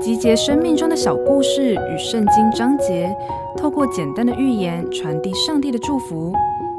[0.00, 3.14] 集结生命中的小故事与圣经章节，
[3.56, 6.32] 透过简单的寓言传递上帝的祝福。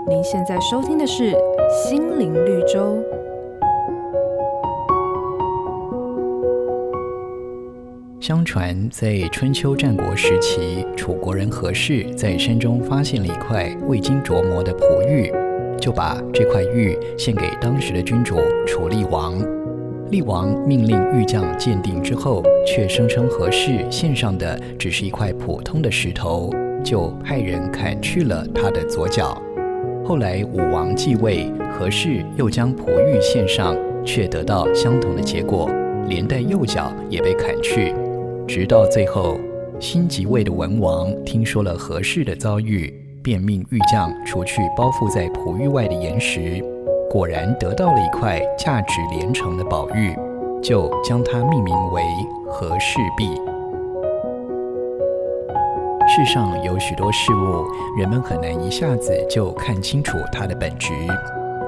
[0.08, 1.32] 您现在收听的是
[1.84, 2.80] 《心灵绿洲》。
[8.20, 15.32] 相传，在春秋战国时期，楚国人何氏在山中发现了一块未经琢磨的璞玉，
[15.80, 19.40] 就把这块玉献给当时的君主楚厉王。
[20.12, 26.50] 厉王命令玉匠鉴定之后，却声称阖氏献上的只是一块普通的石头，
[26.84, 29.40] 就派人砍去了他的左脚。
[30.04, 35.70] 后来武王继位，何氏又将璞玉献上，却得到相同的结果，
[36.08, 37.94] 连带右脚也被砍去。
[38.48, 39.40] 直到最后，
[39.80, 42.92] 新即位的文王听说了何氏的遭遇，
[43.22, 46.64] 便命玉匠除去包覆在璞玉外的岩石，
[47.10, 50.16] 果然得到了一块价值连城的宝玉，
[50.62, 52.04] 就将它命名为
[52.48, 53.30] 和氏璧。
[56.08, 57.66] 世上有许多事物，
[57.98, 60.94] 人们很难一下子就看清楚它的本质。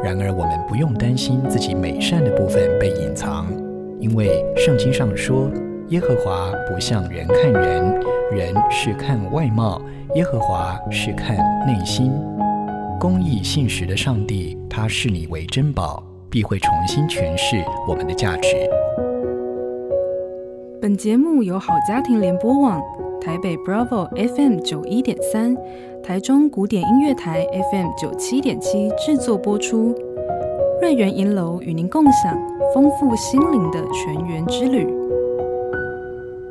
[0.04, 3.48] 然而，我们不用担心自己美善的部分被隐藏，
[4.00, 5.50] 因为圣经上说。
[5.88, 8.00] 耶和华不像人看人，
[8.32, 9.82] 人是看外貌，
[10.16, 11.36] 耶和华是看
[11.68, 12.14] 内心。
[13.02, 17.56] 公义信实的上帝，他视你为珍宝，必会重新诠释
[17.88, 18.56] 我们的价值。
[20.80, 22.80] 本节目由好家庭联播网、
[23.20, 25.58] 台北 Bravo FM 九一点三、
[26.04, 29.96] 台中古典音乐台 FM 九七点七制作播出。
[30.80, 32.38] 瑞源银楼与您共享
[32.72, 35.01] 丰富心灵的泉源之旅。